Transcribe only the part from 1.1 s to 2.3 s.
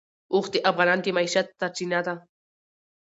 معیشت سرچینه ده.